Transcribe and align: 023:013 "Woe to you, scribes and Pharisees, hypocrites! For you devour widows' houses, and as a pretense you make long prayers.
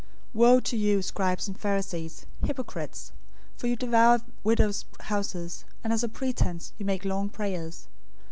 023:013 0.01 0.07
"Woe 0.33 0.59
to 0.59 0.77
you, 0.77 1.01
scribes 1.03 1.47
and 1.47 1.59
Pharisees, 1.59 2.25
hypocrites! 2.43 3.11
For 3.55 3.67
you 3.67 3.75
devour 3.75 4.21
widows' 4.43 4.85
houses, 5.01 5.63
and 5.83 5.93
as 5.93 6.03
a 6.03 6.09
pretense 6.09 6.73
you 6.79 6.85
make 6.87 7.05
long 7.05 7.29
prayers. 7.29 7.87